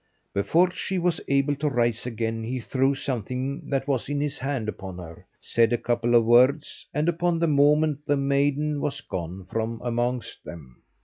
Before 0.33 0.71
she 0.71 0.97
was 0.97 1.21
able 1.27 1.55
to 1.57 1.69
rise 1.69 2.07
again 2.07 2.43
he 2.43 2.59
threw 2.59 2.95
something 2.95 3.69
that 3.69 3.87
was 3.87 4.09
in 4.09 4.19
his 4.19 4.39
hand 4.39 4.67
upon 4.67 4.97
her, 4.97 5.27
said 5.39 5.71
a 5.71 5.77
couple 5.77 6.15
of 6.15 6.25
words, 6.25 6.87
and 6.91 7.07
upon 7.07 7.37
the 7.37 7.45
moment 7.45 8.07
the 8.07 8.17
maiden 8.17 8.81
was 8.81 8.99
gone 9.01 9.45
from 9.45 9.79
amongst 9.83 10.43
them. 10.43 10.81